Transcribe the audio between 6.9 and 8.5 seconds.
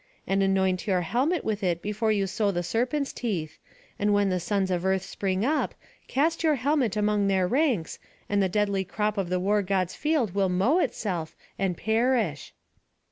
among their ranks, and the